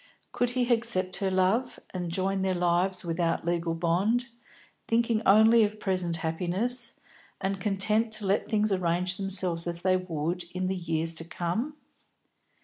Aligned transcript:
Could 0.31 0.49
he 0.57 0.73
accept 0.73 1.17
her 1.17 1.29
love, 1.29 1.79
and 1.93 2.09
join 2.09 2.41
their 2.41 2.55
lives 2.55 3.05
without 3.05 3.45
legal 3.45 3.75
bond, 3.75 4.29
thinking 4.87 5.21
only 5.27 5.63
of 5.63 5.79
present 5.79 6.15
happiness, 6.17 6.95
and 7.39 7.61
content 7.61 8.11
to 8.13 8.25
let 8.25 8.49
things 8.49 8.71
arrange 8.71 9.17
themselves 9.17 9.67
as 9.67 9.81
they 9.83 9.97
would 9.97 10.45
in 10.55 10.65
the 10.65 10.75
years 10.75 11.13
to 11.13 11.23
come? 11.23 11.75